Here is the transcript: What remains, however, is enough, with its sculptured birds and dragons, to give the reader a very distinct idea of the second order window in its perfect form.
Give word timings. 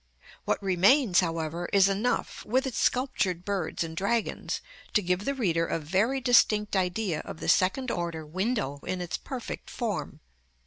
What 0.45 0.59
remains, 0.63 1.19
however, 1.19 1.69
is 1.71 1.87
enough, 1.87 2.43
with 2.43 2.65
its 2.65 2.79
sculptured 2.79 3.45
birds 3.45 3.83
and 3.83 3.95
dragons, 3.95 4.59
to 4.93 5.01
give 5.03 5.25
the 5.25 5.35
reader 5.35 5.67
a 5.67 5.77
very 5.77 6.19
distinct 6.19 6.75
idea 6.75 7.19
of 7.19 7.39
the 7.39 7.47
second 7.47 7.91
order 7.91 8.25
window 8.25 8.79
in 8.79 8.99
its 8.99 9.17
perfect 9.17 9.69
form. 9.69 10.19